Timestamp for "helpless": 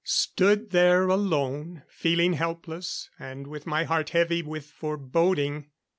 2.33-3.11